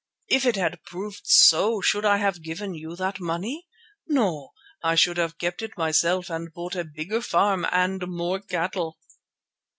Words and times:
If 0.29 0.47
it 0.47 0.55
had 0.55 0.81
proved 0.81 1.27
so, 1.27 1.79
should 1.79 2.05
I 2.05 2.17
have 2.17 2.41
given 2.41 2.73
you 2.73 2.95
that 2.95 3.19
money? 3.19 3.67
No, 4.07 4.49
I 4.81 4.95
should 4.95 5.17
have 5.17 5.37
kept 5.37 5.61
it 5.61 5.77
myself 5.77 6.27
and 6.27 6.51
bought 6.51 6.75
a 6.75 6.83
bigger 6.83 7.21
farm 7.21 7.67
and 7.71 8.07
more 8.07 8.39
cattle." 8.39 8.97